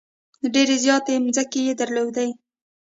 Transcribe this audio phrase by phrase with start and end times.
[0.53, 2.29] ډېرې زیاتې مځکې یې درلودلې.